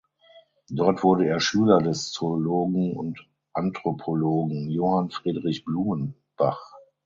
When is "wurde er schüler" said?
1.03-1.77